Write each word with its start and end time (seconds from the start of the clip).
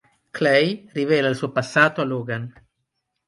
Clay 0.31 0.89
rivela 0.95 1.27
il 1.29 1.35
suo 1.35 1.51
passato 1.51 2.01
a 2.01 2.05
Logan. 2.05 2.51